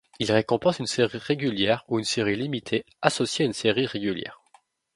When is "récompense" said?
0.31-0.79